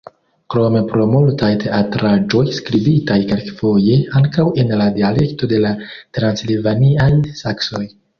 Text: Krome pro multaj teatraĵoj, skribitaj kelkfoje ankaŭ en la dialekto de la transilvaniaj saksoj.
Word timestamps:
Krome 0.51 0.79
pro 0.91 1.03
multaj 1.09 1.49
teatraĵoj, 1.63 2.41
skribitaj 2.59 3.17
kelkfoje 3.31 3.97
ankaŭ 4.21 4.47
en 4.63 4.73
la 4.81 4.87
dialekto 4.97 5.51
de 5.53 5.61
la 5.67 5.75
transilvaniaj 6.19 7.11
saksoj. 7.43 7.85